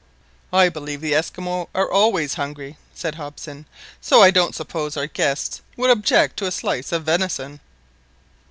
[0.51, 3.67] "I believe the Esquimaux are always hungry," said Hobson,
[4.01, 7.59] "so I don't suppose our guests would object to a slice of venison."